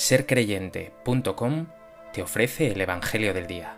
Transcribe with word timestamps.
sercreyente.com 0.00 1.66
te 2.14 2.22
ofrece 2.22 2.72
el 2.72 2.80
Evangelio 2.80 3.34
del 3.34 3.46
Día. 3.46 3.76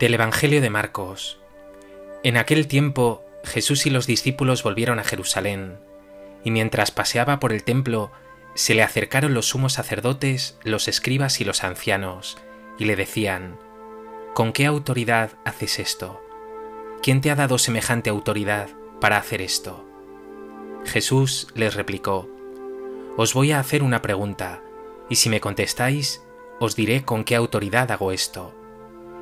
Del 0.00 0.14
Evangelio 0.14 0.60
de 0.60 0.70
Marcos. 0.70 1.38
En 2.24 2.36
aquel 2.36 2.66
tiempo 2.66 3.24
Jesús 3.44 3.86
y 3.86 3.90
los 3.90 4.08
discípulos 4.08 4.64
volvieron 4.64 4.98
a 4.98 5.04
Jerusalén, 5.04 5.78
y 6.42 6.50
mientras 6.50 6.90
paseaba 6.90 7.38
por 7.38 7.52
el 7.52 7.62
templo, 7.62 8.10
se 8.58 8.74
le 8.74 8.82
acercaron 8.82 9.34
los 9.34 9.46
sumos 9.46 9.74
sacerdotes, 9.74 10.58
los 10.64 10.88
escribas 10.88 11.40
y 11.40 11.44
los 11.44 11.62
ancianos, 11.62 12.38
y 12.76 12.86
le 12.86 12.96
decían, 12.96 13.56
¿Con 14.34 14.52
qué 14.52 14.66
autoridad 14.66 15.30
haces 15.44 15.78
esto? 15.78 16.20
¿Quién 17.00 17.20
te 17.20 17.30
ha 17.30 17.36
dado 17.36 17.58
semejante 17.58 18.10
autoridad 18.10 18.68
para 19.00 19.16
hacer 19.16 19.42
esto? 19.42 19.88
Jesús 20.84 21.46
les 21.54 21.74
replicó, 21.74 22.28
Os 23.16 23.32
voy 23.32 23.52
a 23.52 23.60
hacer 23.60 23.84
una 23.84 24.02
pregunta, 24.02 24.60
y 25.08 25.14
si 25.14 25.30
me 25.30 25.40
contestáis, 25.40 26.24
os 26.58 26.74
diré 26.74 27.04
con 27.04 27.22
qué 27.22 27.36
autoridad 27.36 27.92
hago 27.92 28.10
esto. 28.10 28.56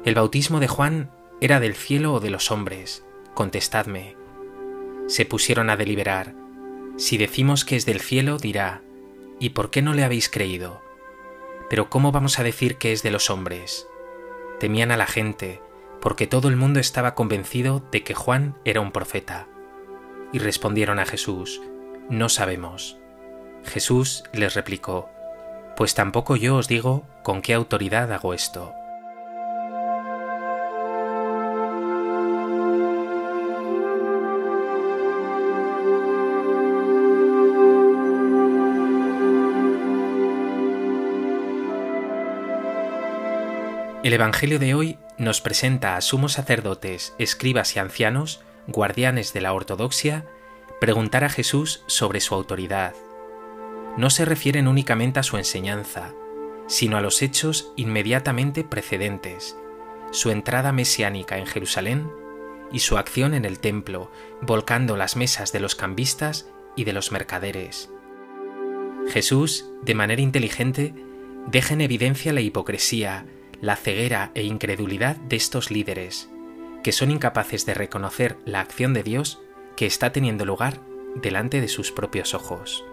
¿El 0.06 0.14
bautismo 0.14 0.60
de 0.60 0.68
Juan 0.68 1.10
era 1.42 1.60
del 1.60 1.74
cielo 1.74 2.14
o 2.14 2.20
de 2.20 2.30
los 2.30 2.50
hombres? 2.50 3.04
Contestadme. 3.34 4.16
Se 5.08 5.26
pusieron 5.26 5.68
a 5.68 5.76
deliberar. 5.76 6.34
Si 6.96 7.18
decimos 7.18 7.66
que 7.66 7.76
es 7.76 7.84
del 7.84 8.00
cielo, 8.00 8.38
dirá, 8.38 8.80
¿Y 9.38 9.50
por 9.50 9.70
qué 9.70 9.82
no 9.82 9.92
le 9.92 10.04
habéis 10.04 10.28
creído? 10.28 10.82
Pero 11.68 11.90
¿cómo 11.90 12.12
vamos 12.12 12.38
a 12.38 12.42
decir 12.42 12.76
que 12.76 12.92
es 12.92 13.02
de 13.02 13.10
los 13.10 13.28
hombres? 13.28 13.86
Temían 14.60 14.90
a 14.90 14.96
la 14.96 15.06
gente, 15.06 15.60
porque 16.00 16.26
todo 16.26 16.48
el 16.48 16.56
mundo 16.56 16.80
estaba 16.80 17.14
convencido 17.14 17.82
de 17.90 18.02
que 18.02 18.14
Juan 18.14 18.56
era 18.64 18.80
un 18.80 18.92
profeta. 18.92 19.46
Y 20.32 20.38
respondieron 20.38 20.98
a 20.98 21.06
Jesús, 21.06 21.60
No 22.08 22.28
sabemos. 22.28 22.98
Jesús 23.64 24.24
les 24.32 24.54
replicó, 24.54 25.10
Pues 25.76 25.94
tampoco 25.94 26.36
yo 26.36 26.56
os 26.56 26.68
digo 26.68 27.04
con 27.22 27.42
qué 27.42 27.52
autoridad 27.52 28.12
hago 28.12 28.32
esto. 28.32 28.72
El 44.06 44.12
Evangelio 44.12 44.60
de 44.60 44.72
hoy 44.72 44.98
nos 45.18 45.40
presenta 45.40 45.96
a 45.96 46.00
sumos 46.00 46.34
sacerdotes, 46.34 47.12
escribas 47.18 47.74
y 47.74 47.80
ancianos, 47.80 48.40
guardianes 48.68 49.32
de 49.32 49.40
la 49.40 49.52
ortodoxia, 49.52 50.24
preguntar 50.80 51.24
a 51.24 51.28
Jesús 51.28 51.82
sobre 51.88 52.20
su 52.20 52.36
autoridad. 52.36 52.94
No 53.96 54.10
se 54.10 54.24
refieren 54.24 54.68
únicamente 54.68 55.18
a 55.18 55.24
su 55.24 55.38
enseñanza, 55.38 56.14
sino 56.68 56.96
a 56.96 57.00
los 57.00 57.20
hechos 57.20 57.72
inmediatamente 57.74 58.62
precedentes, 58.62 59.56
su 60.12 60.30
entrada 60.30 60.70
mesiánica 60.70 61.38
en 61.38 61.46
Jerusalén 61.46 62.08
y 62.70 62.78
su 62.78 62.98
acción 62.98 63.34
en 63.34 63.44
el 63.44 63.58
templo, 63.58 64.12
volcando 64.40 64.96
las 64.96 65.16
mesas 65.16 65.50
de 65.50 65.58
los 65.58 65.74
cambistas 65.74 66.48
y 66.76 66.84
de 66.84 66.92
los 66.92 67.10
mercaderes. 67.10 67.90
Jesús, 69.08 69.68
de 69.82 69.96
manera 69.96 70.22
inteligente, 70.22 70.94
deja 71.48 71.74
en 71.74 71.80
evidencia 71.80 72.32
la 72.32 72.40
hipocresía, 72.40 73.26
la 73.60 73.76
ceguera 73.76 74.30
e 74.34 74.42
incredulidad 74.42 75.16
de 75.16 75.36
estos 75.36 75.70
líderes, 75.70 76.30
que 76.82 76.92
son 76.92 77.10
incapaces 77.10 77.66
de 77.66 77.74
reconocer 77.74 78.36
la 78.44 78.60
acción 78.60 78.94
de 78.94 79.02
Dios 79.02 79.40
que 79.76 79.86
está 79.86 80.12
teniendo 80.12 80.44
lugar 80.44 80.80
delante 81.14 81.60
de 81.60 81.68
sus 81.68 81.92
propios 81.92 82.34
ojos. 82.34 82.84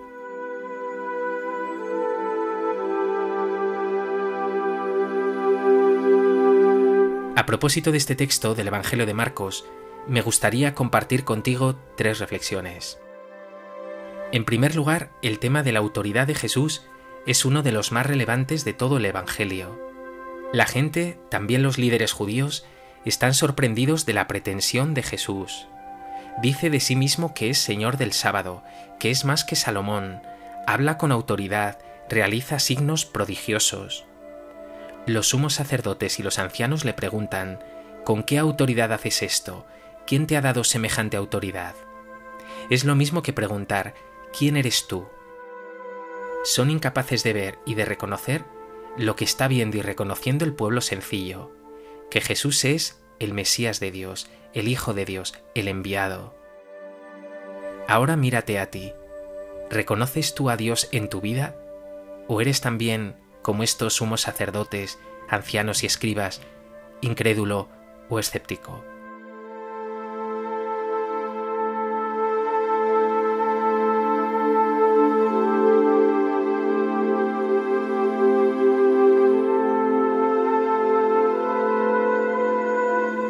A 7.35 7.45
propósito 7.45 7.91
de 7.91 7.97
este 7.97 8.15
texto 8.15 8.55
del 8.55 8.67
Evangelio 8.67 9.05
de 9.05 9.13
Marcos, 9.13 9.65
me 10.07 10.21
gustaría 10.21 10.75
compartir 10.75 11.23
contigo 11.23 11.75
tres 11.97 12.19
reflexiones. 12.19 12.99
En 14.31 14.45
primer 14.45 14.75
lugar, 14.75 15.11
el 15.21 15.39
tema 15.39 15.61
de 15.61 15.71
la 15.71 15.79
autoridad 15.79 16.25
de 16.25 16.35
Jesús 16.35 16.83
es 17.25 17.45
uno 17.45 17.61
de 17.61 17.71
los 17.71 17.91
más 17.91 18.05
relevantes 18.05 18.65
de 18.65 18.73
todo 18.73 18.97
el 18.97 19.05
Evangelio. 19.05 19.92
La 20.53 20.67
gente, 20.67 21.17
también 21.29 21.63
los 21.63 21.79
líderes 21.79 22.13
judíos, 22.13 22.63
están 23.05 23.33
sorprendidos 23.33 24.05
de 24.05 24.13
la 24.13 24.27
pretensión 24.27 24.93
de 24.93 25.01
Jesús. 25.01 25.67
Dice 26.43 26.69
de 26.69 26.79
sí 26.79 26.95
mismo 26.95 27.33
que 27.33 27.49
es 27.49 27.57
Señor 27.57 27.97
del 27.97 28.13
sábado, 28.13 28.63
que 28.99 29.09
es 29.09 29.25
más 29.25 29.43
que 29.45 29.55
Salomón, 29.55 30.21
habla 30.67 30.99
con 30.99 31.11
autoridad, 31.11 31.79
realiza 32.07 32.59
signos 32.59 33.03
prodigiosos. 33.07 34.05
Los 35.07 35.29
sumos 35.29 35.55
sacerdotes 35.55 36.19
y 36.19 36.23
los 36.23 36.37
ancianos 36.37 36.85
le 36.85 36.93
preguntan, 36.93 37.59
¿con 38.03 38.21
qué 38.21 38.37
autoridad 38.37 38.93
haces 38.93 39.23
esto? 39.23 39.65
¿Quién 40.05 40.27
te 40.27 40.37
ha 40.37 40.41
dado 40.41 40.63
semejante 40.63 41.17
autoridad? 41.17 41.73
Es 42.69 42.85
lo 42.85 42.93
mismo 42.93 43.23
que 43.23 43.33
preguntar, 43.33 43.95
¿quién 44.37 44.55
eres 44.55 44.85
tú? 44.85 45.07
Son 46.43 46.69
incapaces 46.69 47.23
de 47.23 47.33
ver 47.33 47.59
y 47.65 47.73
de 47.73 47.85
reconocer 47.85 48.45
lo 48.97 49.15
que 49.15 49.25
está 49.25 49.47
viendo 49.47 49.77
y 49.77 49.81
reconociendo 49.81 50.45
el 50.45 50.53
pueblo 50.53 50.81
sencillo, 50.81 51.51
que 52.09 52.21
Jesús 52.21 52.63
es 52.65 53.03
el 53.19 53.33
Mesías 53.33 53.79
de 53.79 53.91
Dios, 53.91 54.29
el 54.53 54.67
Hijo 54.67 54.93
de 54.93 55.05
Dios, 55.05 55.33
el 55.55 55.67
enviado. 55.67 56.35
Ahora 57.87 58.15
mírate 58.15 58.59
a 58.59 58.69
ti. 58.69 58.93
¿Reconoces 59.69 60.35
tú 60.35 60.49
a 60.49 60.57
Dios 60.57 60.89
en 60.91 61.09
tu 61.09 61.21
vida? 61.21 61.55
¿O 62.27 62.41
eres 62.41 62.61
también, 62.61 63.15
como 63.41 63.63
estos 63.63 63.95
sumos 63.95 64.21
sacerdotes, 64.21 64.99
ancianos 65.29 65.83
y 65.83 65.87
escribas, 65.87 66.41
incrédulo 67.01 67.69
o 68.09 68.19
escéptico? 68.19 68.83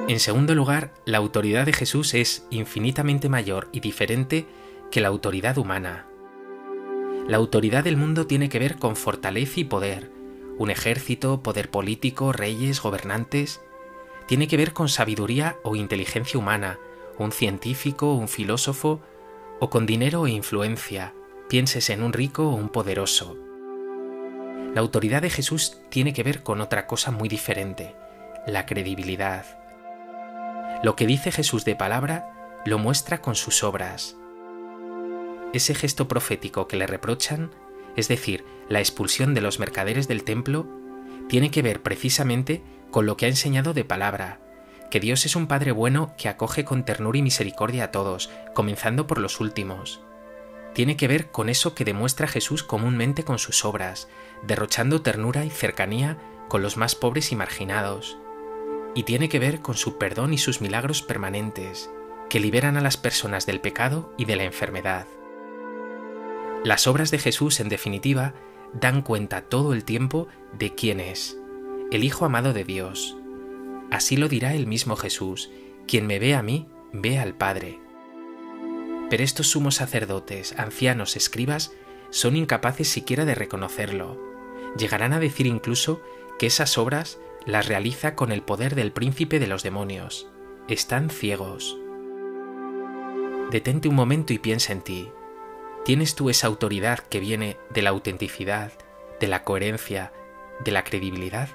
En 0.09 0.19
segundo 0.19 0.53
lugar, 0.53 0.93
la 1.05 1.17
autoridad 1.17 1.65
de 1.65 1.71
Jesús 1.71 2.13
es 2.13 2.45
infinitamente 2.49 3.29
mayor 3.29 3.69
y 3.71 3.79
diferente 3.79 4.45
que 4.91 4.99
la 4.99 5.07
autoridad 5.07 5.57
humana. 5.57 6.07
La 7.25 7.37
autoridad 7.37 7.85
del 7.85 7.95
mundo 7.95 8.27
tiene 8.27 8.49
que 8.49 8.59
ver 8.59 8.77
con 8.77 8.97
fortaleza 8.97 9.61
y 9.61 9.63
poder, 9.63 10.11
un 10.57 10.69
ejército, 10.69 11.41
poder 11.41 11.71
político, 11.71 12.33
reyes, 12.33 12.81
gobernantes. 12.81 13.61
Tiene 14.27 14.49
que 14.49 14.57
ver 14.57 14.73
con 14.73 14.89
sabiduría 14.89 15.55
o 15.63 15.77
inteligencia 15.77 16.37
humana, 16.37 16.79
un 17.17 17.31
científico, 17.31 18.13
un 18.13 18.27
filósofo, 18.27 18.99
o 19.61 19.69
con 19.69 19.85
dinero 19.85 20.27
e 20.27 20.31
influencia, 20.31 21.13
pienses 21.47 21.89
en 21.89 22.03
un 22.03 22.11
rico 22.11 22.49
o 22.49 22.55
un 22.55 22.67
poderoso. 22.67 23.37
La 24.75 24.81
autoridad 24.81 25.21
de 25.21 25.29
Jesús 25.29 25.79
tiene 25.89 26.11
que 26.11 26.23
ver 26.23 26.43
con 26.43 26.59
otra 26.59 26.87
cosa 26.87 27.11
muy 27.11 27.29
diferente, 27.29 27.95
la 28.45 28.65
credibilidad. 28.65 29.62
Lo 30.83 30.97
que 30.97 31.07
dice 31.07 31.31
Jesús 31.31 31.63
de 31.63 31.77
palabra 31.77 32.61
lo 32.65 32.77
muestra 32.77 33.21
con 33.21 33.35
sus 33.35 33.63
obras. 33.63 34.17
Ese 35.53 35.75
gesto 35.75 36.09
profético 36.09 36.67
que 36.67 36.75
le 36.75 36.87
reprochan, 36.87 37.51
es 37.95 38.09
decir, 38.09 38.43
la 38.67 38.79
expulsión 38.79 39.33
de 39.33 39.39
los 39.39 39.59
mercaderes 39.59 40.09
del 40.09 40.25
templo, 40.25 40.67
tiene 41.29 41.51
que 41.51 41.61
ver 41.61 41.81
precisamente 41.81 42.61
con 42.91 43.05
lo 43.05 43.15
que 43.15 43.27
ha 43.27 43.29
enseñado 43.29 43.73
de 43.73 43.85
palabra, 43.85 44.41
que 44.91 44.99
Dios 44.99 45.25
es 45.25 45.37
un 45.37 45.47
Padre 45.47 45.71
bueno 45.71 46.13
que 46.17 46.27
acoge 46.27 46.65
con 46.65 46.83
ternura 46.83 47.17
y 47.17 47.21
misericordia 47.21 47.85
a 47.85 47.91
todos, 47.91 48.29
comenzando 48.53 49.07
por 49.07 49.19
los 49.19 49.39
últimos. 49.39 50.01
Tiene 50.73 50.97
que 50.97 51.07
ver 51.07 51.31
con 51.31 51.47
eso 51.47 51.75
que 51.75 51.85
demuestra 51.85 52.27
Jesús 52.27 52.61
comúnmente 52.61 53.23
con 53.23 53.39
sus 53.39 53.63
obras, 53.63 54.09
derrochando 54.45 55.01
ternura 55.01 55.45
y 55.45 55.49
cercanía 55.49 56.17
con 56.49 56.61
los 56.61 56.75
más 56.75 56.93
pobres 56.93 57.31
y 57.31 57.37
marginados 57.37 58.17
y 58.95 59.03
tiene 59.03 59.29
que 59.29 59.39
ver 59.39 59.61
con 59.61 59.75
su 59.75 59.97
perdón 59.97 60.33
y 60.33 60.37
sus 60.37 60.61
milagros 60.61 61.01
permanentes, 61.01 61.89
que 62.29 62.39
liberan 62.39 62.77
a 62.77 62.81
las 62.81 62.97
personas 62.97 63.45
del 63.45 63.61
pecado 63.61 64.13
y 64.17 64.25
de 64.25 64.35
la 64.35 64.43
enfermedad. 64.43 65.07
Las 66.63 66.87
obras 66.87 67.11
de 67.11 67.19
Jesús, 67.19 67.59
en 67.59 67.69
definitiva, 67.69 68.33
dan 68.73 69.01
cuenta 69.01 69.41
todo 69.41 69.73
el 69.73 69.83
tiempo 69.83 70.27
de 70.57 70.73
quién 70.73 70.99
es, 70.99 71.37
el 71.91 72.03
Hijo 72.03 72.25
amado 72.25 72.53
de 72.53 72.63
Dios. 72.63 73.17
Así 73.91 74.17
lo 74.17 74.27
dirá 74.27 74.53
el 74.53 74.65
mismo 74.65 74.95
Jesús, 74.95 75.51
quien 75.87 76.07
me 76.07 76.19
ve 76.19 76.35
a 76.35 76.41
mí, 76.41 76.67
ve 76.91 77.19
al 77.19 77.35
Padre. 77.35 77.79
Pero 79.09 79.23
estos 79.23 79.47
sumos 79.47 79.75
sacerdotes, 79.75 80.55
ancianos, 80.57 81.15
escribas, 81.15 81.73
son 82.09 82.35
incapaces 82.35 82.87
siquiera 82.87 83.25
de 83.25 83.35
reconocerlo. 83.35 84.19
Llegarán 84.77 85.13
a 85.13 85.19
decir 85.19 85.45
incluso 85.45 86.01
que 86.39 86.47
esas 86.47 86.77
obras 86.77 87.19
las 87.45 87.67
realiza 87.67 88.15
con 88.15 88.31
el 88.31 88.41
poder 88.41 88.75
del 88.75 88.91
príncipe 88.91 89.39
de 89.39 89.47
los 89.47 89.63
demonios. 89.63 90.27
Están 90.67 91.09
ciegos. 91.09 91.77
Detente 93.51 93.89
un 93.89 93.95
momento 93.95 94.33
y 94.33 94.39
piensa 94.39 94.71
en 94.71 94.81
ti. 94.81 95.11
¿Tienes 95.85 96.15
tú 96.15 96.29
esa 96.29 96.47
autoridad 96.47 96.99
que 96.99 97.19
viene 97.19 97.57
de 97.69 97.81
la 97.81 97.89
autenticidad, 97.89 98.71
de 99.19 99.27
la 99.27 99.43
coherencia, 99.43 100.13
de 100.63 100.71
la 100.71 100.83
credibilidad? 100.83 101.49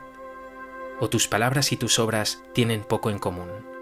¿O 1.01 1.09
tus 1.09 1.29
palabras 1.29 1.73
y 1.73 1.77
tus 1.77 1.99
obras 1.99 2.43
tienen 2.53 2.83
poco 2.83 3.11
en 3.11 3.19
común? 3.19 3.78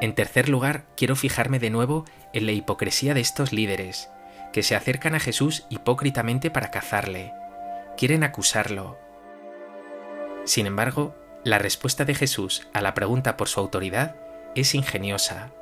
En 0.00 0.14
tercer 0.14 0.48
lugar, 0.48 0.84
quiero 0.96 1.16
fijarme 1.16 1.58
de 1.58 1.70
nuevo 1.70 2.04
en 2.32 2.46
la 2.46 2.52
hipocresía 2.52 3.14
de 3.14 3.20
estos 3.20 3.52
líderes, 3.52 4.10
que 4.52 4.62
se 4.62 4.76
acercan 4.76 5.14
a 5.14 5.20
Jesús 5.20 5.64
hipócritamente 5.70 6.50
para 6.50 6.70
cazarle. 6.70 7.32
Quieren 7.96 8.22
acusarlo. 8.22 8.98
Sin 10.44 10.66
embargo, 10.66 11.16
la 11.44 11.58
respuesta 11.58 12.04
de 12.04 12.14
Jesús 12.14 12.68
a 12.74 12.82
la 12.82 12.92
pregunta 12.92 13.36
por 13.36 13.48
su 13.48 13.58
autoridad 13.60 14.16
es 14.54 14.74
ingeniosa. 14.74 15.52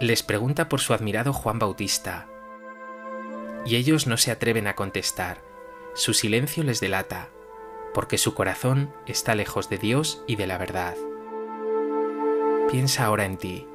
Les 0.00 0.22
pregunta 0.22 0.68
por 0.68 0.80
su 0.80 0.92
admirado 0.92 1.32
Juan 1.32 1.58
Bautista. 1.58 2.26
Y 3.64 3.76
ellos 3.76 4.06
no 4.06 4.16
se 4.16 4.30
atreven 4.30 4.66
a 4.66 4.74
contestar. 4.74 5.38
Su 5.94 6.14
silencio 6.14 6.64
les 6.64 6.80
delata, 6.80 7.28
porque 7.94 8.18
su 8.18 8.34
corazón 8.34 8.92
está 9.06 9.34
lejos 9.34 9.68
de 9.68 9.78
Dios 9.78 10.22
y 10.26 10.36
de 10.36 10.46
la 10.46 10.58
verdad. 10.58 10.94
Piensa 12.70 13.06
ahora 13.06 13.24
en 13.24 13.38
ti. 13.38 13.66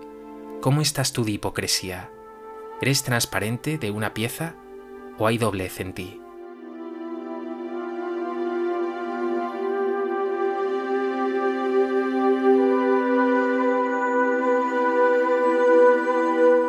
¿Cómo 0.61 0.79
estás 0.79 1.13
tú 1.13 1.25
de 1.25 1.31
hipocresía? 1.31 2.11
¿Eres 2.79 3.01
transparente 3.01 3.79
de 3.79 3.89
una 3.89 4.13
pieza 4.13 4.55
o 5.17 5.25
hay 5.25 5.39
doblez 5.39 5.79
en 5.79 5.93
ti? 5.93 6.21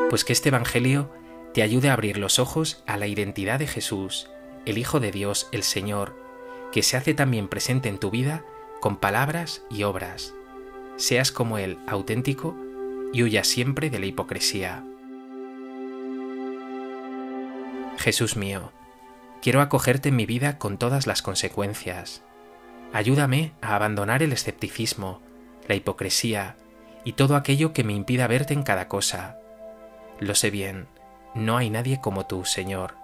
Pues 0.08 0.24
que 0.24 0.32
este 0.32 0.48
Evangelio 0.48 1.12
te 1.52 1.60
ayude 1.60 1.90
a 1.90 1.92
abrir 1.92 2.16
los 2.16 2.38
ojos 2.38 2.82
a 2.86 2.96
la 2.96 3.06
identidad 3.06 3.58
de 3.58 3.66
Jesús, 3.66 4.30
el 4.64 4.78
Hijo 4.78 4.98
de 4.98 5.10
Dios, 5.10 5.46
el 5.52 5.62
Señor, 5.62 6.16
que 6.72 6.82
se 6.82 6.96
hace 6.96 7.12
también 7.12 7.48
presente 7.48 7.90
en 7.90 7.98
tu 7.98 8.10
vida 8.10 8.46
con 8.80 8.96
palabras 8.96 9.62
y 9.70 9.82
obras 9.82 10.32
seas 10.96 11.32
como 11.32 11.58
Él 11.58 11.78
auténtico 11.86 12.56
y 13.12 13.22
huya 13.22 13.44
siempre 13.44 13.90
de 13.90 13.98
la 13.98 14.06
hipocresía. 14.06 14.84
Jesús 17.98 18.36
mío, 18.36 18.72
quiero 19.40 19.60
acogerte 19.60 20.10
en 20.10 20.16
mi 20.16 20.26
vida 20.26 20.58
con 20.58 20.78
todas 20.78 21.06
las 21.06 21.22
consecuencias. 21.22 22.22
Ayúdame 22.92 23.52
a 23.60 23.74
abandonar 23.76 24.22
el 24.22 24.32
escepticismo, 24.32 25.20
la 25.68 25.74
hipocresía 25.74 26.56
y 27.04 27.12
todo 27.12 27.36
aquello 27.36 27.72
que 27.72 27.84
me 27.84 27.92
impida 27.92 28.26
verte 28.26 28.54
en 28.54 28.62
cada 28.62 28.88
cosa. 28.88 29.38
Lo 30.20 30.34
sé 30.34 30.50
bien, 30.50 30.86
no 31.34 31.56
hay 31.56 31.70
nadie 31.70 32.00
como 32.00 32.26
tú, 32.26 32.44
Señor. 32.44 32.94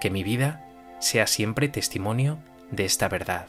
Que 0.00 0.10
mi 0.10 0.22
vida 0.22 0.64
sea 1.00 1.26
siempre 1.26 1.68
testimonio 1.68 2.38
de 2.70 2.84
esta 2.84 3.08
verdad. 3.08 3.48